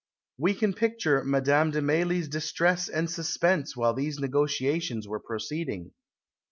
We 0.39 0.55
can 0.55 0.73
picture 0.73 1.23
Madame 1.23 1.69
de 1.69 1.79
Mailly's 1.79 2.27
distress 2.27 2.89
and 2.89 3.07
suspense 3.07 3.77
while 3.77 3.93
these 3.93 4.17
negotiations 4.17 5.07
were 5.07 5.19
proceeding. 5.19 5.91